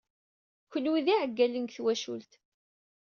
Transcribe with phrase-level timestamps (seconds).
[0.71, 2.31] Kenwi d iɛeggalen seg twacult.